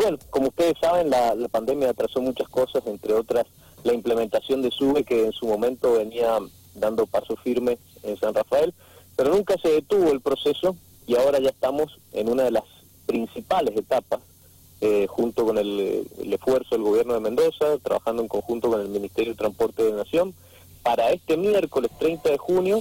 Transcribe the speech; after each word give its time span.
bueno, 0.00 0.18
como 0.30 0.48
ustedes 0.48 0.74
saben, 0.80 1.10
la, 1.10 1.34
la 1.34 1.48
pandemia 1.48 1.90
atrasó 1.90 2.22
muchas 2.22 2.48
cosas, 2.48 2.82
entre 2.86 3.12
otras 3.12 3.46
la 3.84 3.94
implementación 3.94 4.62
de 4.62 4.70
SUBE, 4.70 5.04
que 5.04 5.26
en 5.26 5.32
su 5.32 5.46
momento 5.46 5.94
venía 5.94 6.38
dando 6.74 7.06
paso 7.06 7.36
firme 7.36 7.78
en 8.02 8.16
San 8.16 8.34
Rafael, 8.34 8.72
pero 9.16 9.30
nunca 9.30 9.56
se 9.62 9.70
detuvo 9.70 10.10
el 10.10 10.20
proceso 10.20 10.76
y 11.06 11.16
ahora 11.16 11.38
ya 11.38 11.50
estamos 11.50 11.98
en 12.12 12.28
una 12.28 12.44
de 12.44 12.50
las 12.50 12.64
principales 13.06 13.76
etapas, 13.76 14.20
eh, 14.80 15.06
junto 15.08 15.44
con 15.44 15.58
el, 15.58 16.06
esfuerzo 16.32 16.74
del 16.74 16.84
gobierno 16.84 17.14
de 17.14 17.20
Mendoza, 17.20 17.76
trabajando 17.82 18.22
en 18.22 18.28
conjunto 18.28 18.70
con 18.70 18.80
el 18.80 18.88
Ministerio 18.88 19.32
de 19.32 19.38
Transporte 19.38 19.82
de 19.82 19.92
Nación, 19.92 20.32
para 20.82 21.10
este 21.10 21.36
miércoles 21.36 21.90
30 21.98 22.30
de 22.30 22.38
junio 22.38 22.80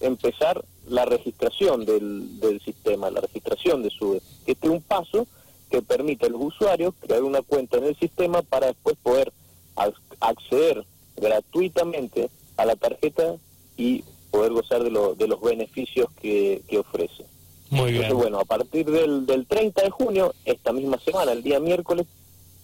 empezar 0.00 0.62
la 0.86 1.06
registración 1.06 1.86
del, 1.86 2.40
del 2.40 2.60
sistema, 2.60 3.10
la 3.10 3.20
registración 3.20 3.82
de 3.82 3.90
SUBE. 3.90 4.20
Este 4.46 4.66
es 4.66 4.72
un 4.72 4.82
paso 4.82 5.26
que 5.70 5.82
permite 5.82 6.26
a 6.26 6.30
los 6.30 6.42
usuarios 6.42 6.94
crear 7.00 7.22
una 7.22 7.42
cuenta 7.42 7.76
en 7.78 7.84
el 7.84 7.96
sistema 7.96 8.42
para 8.42 8.68
después 8.68 8.96
poder 9.02 9.32
acceder 10.20 10.84
gratuitamente 11.16 12.30
a 12.56 12.64
la 12.64 12.76
tarjeta 12.76 13.36
y 13.76 14.04
poder 14.30 14.52
gozar 14.52 14.82
de, 14.82 14.90
lo, 14.90 15.14
de 15.14 15.28
los 15.28 15.40
beneficios 15.40 16.08
que, 16.20 16.62
que 16.68 16.78
ofrece. 16.78 17.24
Muy 17.70 17.92
bien. 17.92 18.04
Entonces, 18.04 18.22
bueno, 18.22 18.40
a 18.40 18.44
partir 18.44 18.86
del, 18.86 19.26
del 19.26 19.46
30 19.46 19.82
de 19.82 19.90
junio, 19.90 20.34
esta 20.44 20.72
misma 20.72 20.98
semana, 20.98 21.32
el 21.32 21.42
día 21.42 21.60
miércoles, 21.60 22.06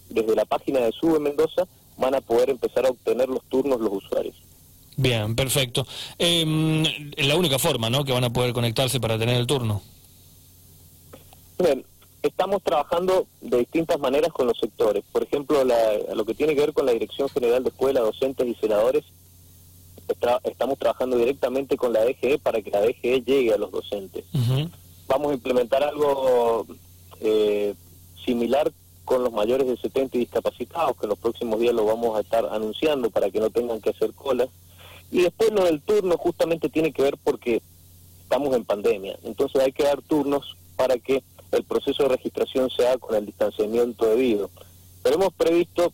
desde 0.08 0.34
la 0.34 0.44
página 0.44 0.80
de 0.80 0.92
Sube 0.92 1.18
Mendoza, 1.18 1.66
van 1.96 2.14
a 2.14 2.20
poder 2.20 2.50
empezar 2.50 2.86
a 2.86 2.90
obtener 2.90 3.28
los 3.28 3.42
turnos 3.44 3.80
los 3.80 3.92
usuarios. 3.92 4.34
Bien, 4.96 5.34
perfecto. 5.34 5.86
Eh, 6.18 7.02
la 7.18 7.36
única 7.36 7.58
forma, 7.58 7.90
¿no?, 7.90 8.04
que 8.04 8.12
van 8.12 8.24
a 8.24 8.32
poder 8.32 8.52
conectarse 8.52 9.00
para 9.00 9.18
tener 9.18 9.36
el 9.36 9.46
turno. 9.46 9.82
Bien, 11.58 11.84
estamos 12.24 12.62
trabajando 12.62 13.26
de 13.42 13.58
distintas 13.58 13.98
maneras 14.00 14.32
con 14.32 14.46
los 14.46 14.58
sectores. 14.58 15.04
Por 15.12 15.22
ejemplo, 15.22 15.62
la, 15.62 15.76
lo 16.14 16.24
que 16.24 16.34
tiene 16.34 16.54
que 16.54 16.62
ver 16.62 16.72
con 16.72 16.86
la 16.86 16.92
Dirección 16.92 17.28
General 17.28 17.62
de 17.62 17.68
Escuela, 17.68 18.00
docentes 18.00 18.46
y 18.46 18.54
senadores, 18.54 19.04
estamos 20.44 20.78
trabajando 20.78 21.16
directamente 21.18 21.76
con 21.76 21.92
la 21.92 22.04
DGE 22.04 22.38
para 22.38 22.62
que 22.62 22.70
la 22.70 22.80
DGE 22.80 23.22
llegue 23.22 23.52
a 23.52 23.58
los 23.58 23.70
docentes. 23.70 24.24
Uh 24.32 24.38
-huh. 24.38 24.70
Vamos 25.06 25.32
a 25.32 25.34
implementar 25.34 25.82
algo 25.82 26.66
eh, 27.20 27.74
similar 28.24 28.72
con 29.04 29.22
los 29.22 29.32
mayores 29.32 29.66
de 29.66 29.76
70 29.76 30.16
y 30.16 30.20
discapacitados, 30.20 30.96
que 30.96 31.04
en 31.04 31.10
los 31.10 31.18
próximos 31.18 31.60
días 31.60 31.74
lo 31.74 31.84
vamos 31.84 32.16
a 32.16 32.20
estar 32.20 32.46
anunciando 32.46 33.10
para 33.10 33.30
que 33.30 33.38
no 33.38 33.50
tengan 33.50 33.82
que 33.82 33.90
hacer 33.90 34.14
colas. 34.14 34.48
Y 35.10 35.20
después 35.20 35.50
lo 35.52 35.64
del 35.64 35.82
turno 35.82 36.16
justamente 36.16 36.70
tiene 36.70 36.90
que 36.90 37.02
ver 37.02 37.18
porque 37.22 37.60
estamos 38.22 38.56
en 38.56 38.64
pandemia, 38.64 39.18
entonces 39.24 39.60
hay 39.60 39.72
que 39.72 39.84
dar 39.84 40.00
turnos 40.00 40.56
para 40.76 40.96
que 40.96 41.22
el 41.54 41.64
proceso 41.64 42.02
de 42.04 42.10
registración 42.10 42.70
se 42.70 42.86
haga 42.86 42.98
con 42.98 43.14
el 43.14 43.26
distanciamiento 43.26 44.06
debido. 44.06 44.50
Pero 45.02 45.16
hemos 45.16 45.32
previsto 45.34 45.92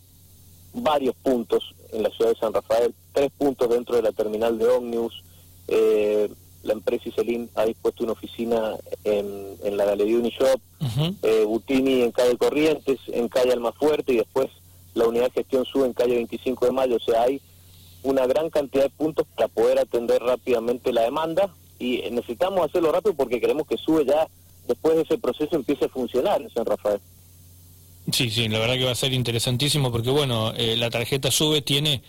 varios 0.73 1.15
puntos 1.15 1.75
en 1.91 2.03
la 2.03 2.09
ciudad 2.09 2.31
de 2.31 2.39
San 2.39 2.53
Rafael, 2.53 2.93
tres 3.13 3.31
puntos 3.37 3.69
dentro 3.69 3.95
de 3.95 4.01
la 4.01 4.11
terminal 4.11 4.57
de 4.57 4.67
ómnibus. 4.67 5.23
Eh, 5.67 6.29
la 6.63 6.73
empresa 6.73 7.09
Iselin 7.09 7.49
ha 7.55 7.65
dispuesto 7.65 8.03
una 8.03 8.13
oficina 8.13 8.75
en, 9.03 9.57
en 9.63 9.77
la 9.77 9.85
Galería 9.85 10.17
Unishop, 10.17 10.61
uh 10.79 10.85
-huh. 10.85 11.15
eh, 11.23 11.43
Butini 11.43 12.03
en 12.03 12.11
calle 12.11 12.37
Corrientes, 12.37 12.99
en 13.07 13.27
calle 13.27 13.51
Almafuerte 13.51 14.13
y 14.13 14.17
después 14.17 14.49
la 14.93 15.07
unidad 15.07 15.25
de 15.25 15.31
gestión 15.31 15.65
sube 15.65 15.85
en 15.87 15.93
calle 15.93 16.15
25 16.15 16.65
de 16.65 16.71
Mayo. 16.71 16.95
O 16.97 16.99
sea, 16.99 17.23
hay 17.23 17.41
una 18.03 18.25
gran 18.27 18.49
cantidad 18.49 18.83
de 18.83 18.89
puntos 18.89 19.25
para 19.35 19.47
poder 19.47 19.79
atender 19.79 20.21
rápidamente 20.21 20.93
la 20.93 21.01
demanda 21.01 21.53
y 21.79 22.01
necesitamos 22.11 22.65
hacerlo 22.65 22.91
rápido 22.91 23.15
porque 23.15 23.39
queremos 23.41 23.65
que 23.67 23.77
sube 23.77 24.05
ya 24.05 24.27
después 24.71 24.95
de 24.95 25.01
ese 25.03 25.17
proceso 25.17 25.55
empiece 25.55 25.85
a 25.85 25.89
funcionar 25.89 26.41
en 26.41 26.49
San 26.49 26.65
Rafael. 26.65 26.99
Sí, 28.11 28.29
sí, 28.29 28.47
la 28.47 28.59
verdad 28.59 28.75
que 28.75 28.85
va 28.85 28.91
a 28.91 28.95
ser 28.95 29.13
interesantísimo 29.13 29.91
porque, 29.91 30.09
bueno, 30.09 30.53
eh, 30.55 30.75
la 30.77 30.89
tarjeta 30.89 31.29
SUBE 31.29 31.61
tiene 31.61 32.01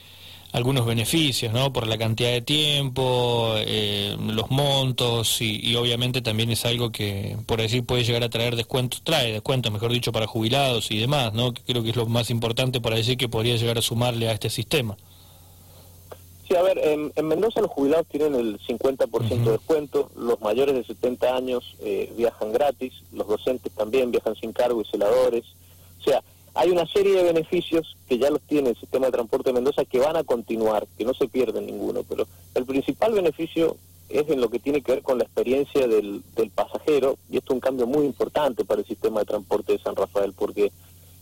algunos 0.52 0.86
beneficios, 0.86 1.52
¿no? 1.52 1.72
Por 1.72 1.86
la 1.86 1.98
cantidad 1.98 2.30
de 2.30 2.42
tiempo, 2.42 3.54
eh, 3.56 4.16
los 4.18 4.50
montos 4.50 5.40
y, 5.40 5.60
y, 5.66 5.76
obviamente 5.76 6.20
también 6.20 6.50
es 6.50 6.64
algo 6.64 6.90
que, 6.90 7.36
por 7.46 7.60
decir, 7.60 7.84
puede 7.84 8.04
llegar 8.04 8.22
a 8.22 8.28
traer 8.28 8.54
descuentos, 8.54 9.02
trae 9.02 9.32
descuentos, 9.32 9.72
mejor 9.72 9.92
dicho, 9.92 10.12
para 10.12 10.26
jubilados 10.26 10.90
y 10.90 10.98
demás, 10.98 11.32
¿no? 11.32 11.52
Creo 11.54 11.82
que 11.82 11.90
es 11.90 11.96
lo 11.96 12.06
más 12.06 12.30
importante 12.30 12.80
para 12.80 12.96
decir 12.96 13.16
que 13.16 13.28
podría 13.28 13.56
llegar 13.56 13.78
a 13.78 13.82
sumarle 13.82 14.28
a 14.28 14.32
este 14.32 14.50
sistema. 14.50 14.96
Sí, 16.52 16.58
a 16.58 16.62
ver, 16.62 16.76
en, 16.86 17.10
en 17.16 17.28
Mendoza 17.28 17.62
los 17.62 17.70
jubilados 17.70 18.06
tienen 18.08 18.34
el 18.34 18.58
50% 18.58 19.06
uh 19.06 19.18
-huh. 19.20 19.44
de 19.44 19.52
descuento, 19.52 20.10
los 20.14 20.38
mayores 20.42 20.74
de 20.74 20.84
70 20.84 21.34
años 21.34 21.76
eh, 21.80 22.12
viajan 22.14 22.52
gratis, 22.52 22.92
los 23.10 23.26
docentes 23.26 23.72
también 23.72 24.10
viajan 24.10 24.36
sin 24.36 24.52
cargo 24.52 24.82
y 24.82 24.84
celadores. 24.84 25.46
O 25.98 26.04
sea, 26.04 26.22
hay 26.52 26.68
una 26.68 26.84
serie 26.84 27.14
de 27.14 27.22
beneficios 27.22 27.96
que 28.06 28.18
ya 28.18 28.28
los 28.28 28.42
tiene 28.42 28.68
el 28.68 28.76
sistema 28.76 29.06
de 29.06 29.12
transporte 29.12 29.48
de 29.48 29.54
Mendoza 29.54 29.86
que 29.86 29.98
van 29.98 30.16
a 30.16 30.24
continuar, 30.24 30.86
que 30.98 31.06
no 31.06 31.14
se 31.14 31.26
pierden 31.26 31.64
ninguno, 31.64 32.02
pero 32.06 32.26
el 32.54 32.66
principal 32.66 33.12
beneficio 33.14 33.78
es 34.10 34.28
en 34.28 34.42
lo 34.42 34.50
que 34.50 34.58
tiene 34.58 34.82
que 34.82 34.92
ver 34.92 35.02
con 35.02 35.16
la 35.16 35.24
experiencia 35.24 35.88
del, 35.88 36.22
del 36.36 36.50
pasajero, 36.50 37.16
y 37.30 37.38
esto 37.38 37.54
es 37.54 37.54
un 37.54 37.60
cambio 37.60 37.86
muy 37.86 38.04
importante 38.04 38.66
para 38.66 38.82
el 38.82 38.86
sistema 38.86 39.20
de 39.20 39.26
transporte 39.26 39.72
de 39.72 39.78
San 39.78 39.96
Rafael, 39.96 40.34
porque 40.34 40.70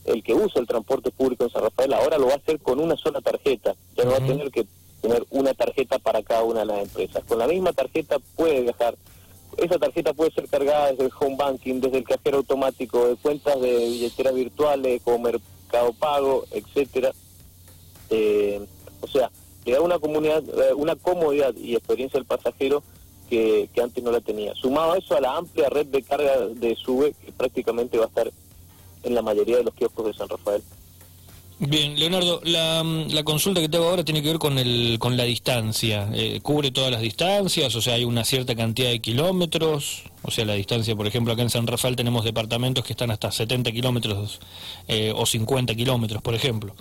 el 0.07 0.25
que 0.25 0.35
usa 0.35 0.61
el 0.61 0.67
transporte 0.67 1.13
público 1.13 1.45
en 1.45 1.51
San 1.51 1.63
Rafael 1.63 1.93
ahora 1.93 2.19
lo 2.19 2.27
va 2.27 2.33
a 2.33 2.39
hacer 2.39 2.59
con 2.59 2.81
una 2.81 2.97
sola 2.97 3.21
tarjeta, 3.21 3.77
ya 3.97 4.03
no 4.03 4.11
uh 4.11 4.15
-huh. 4.15 4.19
va 4.19 4.25
a 4.25 4.27
tener 4.27 4.51
que 4.51 4.67
tener 5.01 5.25
una 5.31 5.55
tarjeta 5.55 5.99
para 5.99 6.23
cada 6.23 6.43
una 6.45 6.61
de 6.61 6.67
las 6.67 6.83
empresas. 6.83 7.25
Con 7.25 7.39
la 7.39 7.47
misma 7.47 7.73
tarjeta 7.73 8.19
puede 8.37 8.63
viajar. 8.63 8.97
Esa 9.57 9.79
tarjeta 9.79 10.13
puede 10.13 10.31
ser 10.31 10.49
cargada 10.49 10.91
desde 10.91 11.07
el 11.07 11.13
home 11.19 11.37
banking, 11.37 11.81
desde 11.81 11.99
el 11.99 12.05
cajero 12.05 12.39
automático, 12.39 13.09
de 13.09 13.17
cuentas 13.17 13.61
de 13.61 13.77
billeteras 13.77 14.35
virtuales, 14.35 15.03
como 15.03 15.19
Mercado 15.19 15.93
Pago, 15.99 16.45
etcétera. 16.51 17.13
Eh, 18.11 18.65
o 19.01 19.07
sea, 19.09 19.31
le 19.65 19.73
da 19.73 19.81
una 19.81 19.99
comunidad, 19.99 20.43
una 20.77 20.97
comodidad 20.97 21.55
y 21.57 21.75
experiencia 21.75 22.19
al 22.19 22.27
pasajero 22.27 22.83
que, 23.29 23.69
que 23.75 23.83
antes 23.83 24.03
no 24.03 24.13
la 24.13 24.21
tenía. 24.21 24.55
Sumado 24.55 24.93
a 24.93 24.99
eso 24.99 25.17
a 25.17 25.21
la 25.21 25.37
amplia 25.37 25.69
red 25.69 25.87
de 25.87 26.03
carga 26.03 26.47
de 26.47 26.77
SUBE, 26.77 27.15
que 27.25 27.33
prácticamente 27.33 27.99
va 27.99 28.05
a 28.05 28.09
estar 28.09 28.31
en 29.03 29.15
la 29.15 29.23
mayoría 29.23 29.57
de 29.57 29.65
los 29.65 29.75
kioscos 29.75 30.07
de 30.07 30.15
San 30.15 30.29
Rafael. 30.29 30.63
Bien, 31.63 31.99
Leonardo, 31.99 32.41
la, 32.45 32.83
la, 32.83 33.23
consulta 33.23 33.61
que 33.61 33.69
tengo 33.69 33.85
ahora 33.85 34.03
tiene 34.03 34.23
que 34.23 34.29
ver 34.29 34.39
con 34.39 34.59
el 34.59 34.97
con 34.99 35.19
la 35.19 35.25
distancia. 35.25 36.09
Eh, 36.15 36.41
¿Cubre 36.43 36.71
todas 36.71 36.91
las 36.91 37.03
distancias? 37.03 37.75
O 37.75 37.83
sea, 37.83 37.95
hay 37.95 38.05
una 38.05 38.25
cierta 38.25 38.55
cantidad 38.57 38.89
de 38.89 38.99
kilómetros. 39.01 40.05
O 40.23 40.31
sea, 40.31 40.47
la 40.47 40.55
distancia, 40.55 40.97
por 40.97 41.07
ejemplo, 41.07 41.35
acá 41.35 41.43
en 41.43 41.51
San 41.51 41.67
Rafael 41.67 41.97
tenemos 41.97 42.25
departamentos 42.25 42.83
que 42.83 42.95
están 42.95 43.11
hasta 43.11 43.31
70 43.31 43.73
kilómetros 43.73 44.41
eh, 44.89 45.13
o 45.15 45.27
50 45.27 45.75
kilómetros, 45.75 46.23
por 46.23 46.35
ejemplo. 46.35 46.75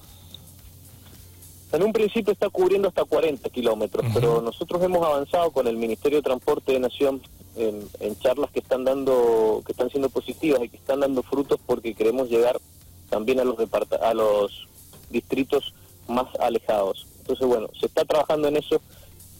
En 1.74 1.84
un 1.84 1.92
principio 1.92 2.32
está 2.32 2.50
cubriendo 2.50 2.88
hasta 2.88 3.04
40 3.04 3.50
kilómetros, 3.50 4.06
uh 4.06 4.10
-huh. 4.10 4.14
pero 4.14 4.42
nosotros 4.42 4.82
hemos 4.82 5.06
avanzado 5.06 5.52
con 5.52 5.68
el 5.68 5.76
Ministerio 5.76 6.20
de 6.20 6.24
Transporte 6.24 6.72
de 6.72 6.80
Nación 6.80 7.22
en, 7.58 7.84
en 8.00 8.18
charlas 8.20 8.50
que 8.52 8.60
están 8.60 8.86
dando, 8.86 9.62
que 9.66 9.74
están 9.74 9.90
siendo 9.90 10.08
positivas 10.08 10.64
y 10.64 10.70
que 10.70 10.78
están 10.78 11.02
dando 11.02 11.22
frutos 11.22 11.60
porque 11.66 11.94
queremos 11.94 12.30
llegar 12.30 12.62
también 13.09 13.40
a 13.40 13.44
los 13.44 13.58
a 14.02 14.14
los 14.14 14.68
distritos 15.09 15.74
más 16.08 16.28
alejados. 16.40 17.08
Entonces, 17.20 17.47
bueno, 17.47 17.70
se 17.80 17.86
está 17.86 18.06
trabajando 18.06 18.47
en 18.47 18.58
eso 18.58 18.81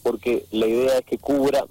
porque 0.02 0.46
la 0.50 0.66
idea 0.66 0.98
es 0.98 1.04
que 1.04 1.18
cubra 1.18 1.64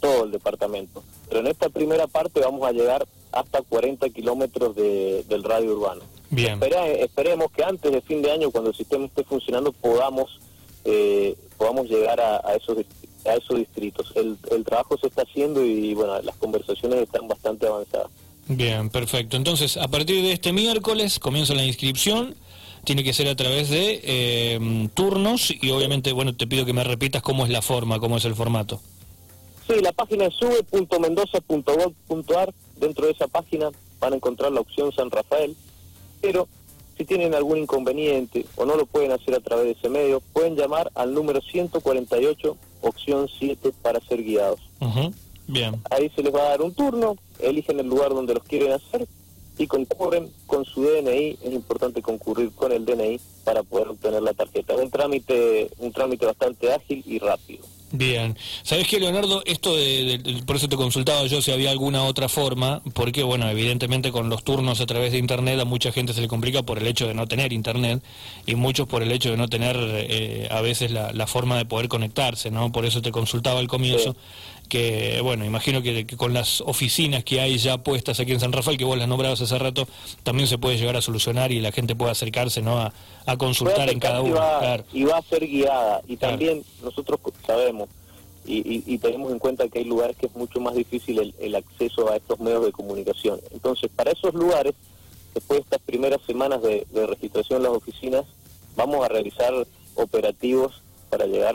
todo 0.00 0.24
el 0.24 0.32
departamento. 0.32 1.02
Pero 1.28 1.40
en 1.40 1.46
esta 1.46 1.68
primera 1.68 2.06
parte 2.06 2.40
vamos 2.40 2.66
a 2.66 2.72
llegar 2.72 3.06
hasta 3.30 3.62
40 3.62 4.08
kilómetros 4.10 4.76
de, 4.76 5.24
del 5.28 5.42
radio 5.42 5.74
urbano. 5.74 6.02
Bien. 6.30 6.54
Espera, 6.54 6.88
esperemos 6.88 7.50
que 7.52 7.64
antes 7.64 7.90
de 7.90 8.00
fin 8.00 8.22
de 8.22 8.30
año, 8.30 8.50
cuando 8.50 8.70
el 8.70 8.76
sistema 8.76 9.06
esté 9.06 9.24
funcionando, 9.24 9.72
podamos 9.72 10.40
eh, 10.84 11.36
podamos 11.56 11.88
llegar 11.88 12.20
a, 12.20 12.40
a, 12.44 12.54
esos 12.56 12.78
a 13.24 13.34
esos 13.34 13.56
distritos. 13.56 14.12
El, 14.16 14.36
el 14.50 14.64
trabajo 14.64 14.98
se 14.98 15.06
está 15.06 15.22
haciendo 15.22 15.64
y, 15.64 15.94
bueno, 15.94 16.20
las 16.22 16.36
conversaciones 16.36 17.02
están 17.02 17.28
bastante 17.28 17.66
avanzadas. 17.66 18.10
Bien, 18.48 18.90
perfecto. 18.90 19.36
Entonces, 19.36 19.76
a 19.76 19.86
partir 19.88 20.22
de 20.22 20.32
este 20.32 20.52
miércoles 20.52 21.18
comienza 21.18 21.54
la 21.54 21.64
inscripción. 21.64 22.36
Tiene 22.84 23.04
que 23.04 23.12
ser 23.12 23.28
a 23.28 23.36
través 23.36 23.70
de 23.70 24.00
eh, 24.02 24.88
turnos 24.94 25.52
y 25.52 25.70
obviamente, 25.70 26.10
bueno, 26.12 26.34
te 26.34 26.48
pido 26.48 26.66
que 26.66 26.72
me 26.72 26.82
repitas 26.82 27.22
cómo 27.22 27.44
es 27.44 27.52
la 27.52 27.62
forma, 27.62 28.00
cómo 28.00 28.16
es 28.16 28.24
el 28.24 28.34
formato. 28.34 28.80
Sí, 29.68 29.74
la 29.80 29.92
página 29.92 30.26
es 30.26 30.34
sube.mendoza.gov.ar. 30.34 32.52
Dentro 32.76 33.06
de 33.06 33.12
esa 33.12 33.28
página 33.28 33.70
van 34.00 34.14
a 34.14 34.16
encontrar 34.16 34.50
la 34.50 34.58
opción 34.60 34.90
San 34.92 35.12
Rafael, 35.12 35.54
pero 36.20 36.48
si 36.98 37.04
tienen 37.04 37.34
algún 37.34 37.58
inconveniente 37.58 38.44
o 38.56 38.64
no 38.64 38.74
lo 38.76 38.86
pueden 38.86 39.12
hacer 39.12 39.36
a 39.36 39.40
través 39.40 39.66
de 39.66 39.72
ese 39.72 39.88
medio, 39.88 40.20
pueden 40.32 40.56
llamar 40.56 40.90
al 40.96 41.14
número 41.14 41.40
148, 41.40 42.56
opción 42.80 43.28
7, 43.38 43.72
para 43.80 44.00
ser 44.00 44.24
guiados. 44.24 44.58
Uh 44.80 44.86
-huh. 44.86 45.14
Bien. 45.52 45.82
Ahí 45.90 46.10
se 46.16 46.22
les 46.22 46.34
va 46.34 46.40
a 46.40 46.48
dar 46.48 46.62
un 46.62 46.72
turno, 46.72 47.16
eligen 47.38 47.78
el 47.78 47.86
lugar 47.86 48.10
donde 48.10 48.32
los 48.32 48.42
quieren 48.42 48.72
hacer 48.72 49.06
y 49.58 49.66
concurren 49.66 50.30
con 50.46 50.64
su 50.64 50.82
DNI. 50.82 51.38
Es 51.42 51.52
importante 51.52 52.00
concurrir 52.00 52.52
con 52.52 52.72
el 52.72 52.86
DNI 52.86 53.20
para 53.44 53.62
poder 53.62 53.88
obtener 53.88 54.22
la 54.22 54.32
tarjeta. 54.32 54.74
Un 54.74 54.90
trámite 54.90 55.70
un 55.78 55.92
trámite 55.92 56.24
bastante 56.24 56.72
ágil 56.72 57.04
y 57.06 57.18
rápido. 57.18 57.66
Bien. 57.92 58.38
¿Sabés 58.62 58.88
qué, 58.88 58.98
Leonardo? 58.98 59.42
Esto 59.44 59.76
de, 59.76 60.42
por 60.46 60.56
eso 60.56 60.66
te 60.66 60.76
consultaba 60.76 61.26
yo 61.26 61.42
si 61.42 61.52
había 61.52 61.70
alguna 61.70 62.04
otra 62.04 62.30
forma, 62.30 62.80
porque, 62.94 63.22
bueno, 63.22 63.48
evidentemente 63.50 64.10
con 64.10 64.30
los 64.30 64.44
turnos 64.44 64.80
a 64.80 64.86
través 64.86 65.12
de 65.12 65.18
Internet 65.18 65.60
a 65.60 65.66
mucha 65.66 65.92
gente 65.92 66.14
se 66.14 66.22
le 66.22 66.28
complica 66.28 66.62
por 66.62 66.78
el 66.78 66.86
hecho 66.86 67.06
de 67.06 67.12
no 67.12 67.26
tener 67.26 67.52
Internet 67.52 68.02
y 68.46 68.54
muchos 68.54 68.88
por 68.88 69.02
el 69.02 69.12
hecho 69.12 69.30
de 69.30 69.36
no 69.36 69.48
tener 69.48 69.76
eh, 69.78 70.48
a 70.50 70.62
veces 70.62 70.90
la, 70.90 71.26
forma 71.26 71.58
de 71.58 71.66
poder 71.66 71.88
conectarse, 71.88 72.50
¿no? 72.50 72.72
Por 72.72 72.86
eso 72.86 73.02
te 73.02 73.12
consultaba 73.12 73.60
al 73.60 73.68
comienzo, 73.68 74.16
que, 74.72 75.20
bueno, 75.20 75.44
imagino 75.44 75.82
que, 75.82 76.06
con 76.16 76.32
las 76.32 76.62
oficinas 76.62 77.24
que 77.24 77.42
hay 77.42 77.58
ya 77.58 77.76
puestas 77.76 78.18
aquí 78.20 78.32
en 78.32 78.40
San 78.40 78.52
Rafael, 78.52 78.78
que 78.78 78.86
vos 78.86 78.96
las 78.96 79.06
nombrabas 79.06 79.38
hace 79.42 79.58
rato, 79.58 79.86
también 80.22 80.48
se 80.48 80.56
puede 80.56 80.78
llegar 80.78 80.96
a 80.96 81.02
solucionar 81.02 81.52
y 81.52 81.60
la 81.60 81.72
gente 81.72 81.94
puede 81.94 82.12
acercarse, 82.12 82.62
¿no? 82.62 82.78
A, 82.80 83.36
consultar 83.36 83.90
en 83.90 84.00
cada 84.00 84.22
uno. 84.22 84.34
Y 84.94 85.04
va, 85.04 85.18
a 85.18 85.22
ser 85.22 85.46
guiada. 85.46 86.00
Y 86.08 86.16
también 86.16 86.64
nosotros 86.82 87.20
sabemos 87.46 87.90
y, 88.46 88.96
tenemos 88.96 89.30
en 89.30 89.38
cuenta 89.38 89.68
que 89.68 89.80
hay 89.80 89.84
lugares 89.84 90.16
que 90.16 90.24
es 90.24 90.34
mucho 90.34 90.58
más 90.58 90.74
difícil 90.74 91.34
el, 91.38 91.54
acceso 91.54 92.10
a 92.10 92.16
estos 92.16 92.40
medios 92.40 92.64
de 92.64 92.72
comunicación. 92.72 93.40
Entonces, 93.50 93.90
para 93.94 94.12
esos 94.12 94.32
lugares, 94.32 94.72
después 95.34 95.58
de 95.58 95.64
estas 95.64 95.82
primeras 95.82 96.22
semanas 96.26 96.62
de, 96.62 96.86
registración 97.06 97.58
en 97.58 97.64
las 97.64 97.72
oficinas, 97.72 98.24
vamos 98.74 99.04
a 99.04 99.08
realizar 99.08 99.52
operativos 99.96 100.81
para 101.12 101.26
llegar 101.26 101.54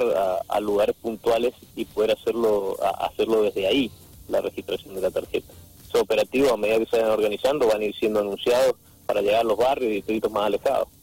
a, 0.50 0.60
lugares 0.60 0.96
puntuales 1.02 1.52
y 1.76 1.84
poder 1.86 2.12
hacerlo 2.12 2.78
hacerlo 3.00 3.42
desde 3.42 3.66
ahí, 3.66 3.90
la 4.30 4.40
registración 4.40 4.94
de 4.94 5.02
la 5.02 5.10
tarjeta. 5.10 5.52
Esos 5.84 6.02
operativos, 6.02 6.52
a 6.52 6.58
medida 6.58 6.78
que 6.78 6.86
se 6.86 6.98
vayan 6.98 7.12
organizando, 7.12 7.66
van 7.66 7.82
a 7.82 7.86
ir 7.86 7.96
siendo 7.96 8.20
anunciados 8.20 8.76
para 9.08 9.20
llegar 9.20 9.42
a 9.42 9.44
los 9.44 9.58
barrios 9.58 9.92
y 9.92 9.96
distritos 9.96 10.32
más 10.32 10.46
alejados. 10.46 10.88